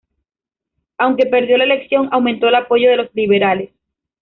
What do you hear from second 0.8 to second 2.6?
Aunque perdió la elección, aumentó el